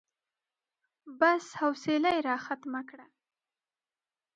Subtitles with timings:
[1.19, 3.05] بس، حوصله يې راختمه کړه.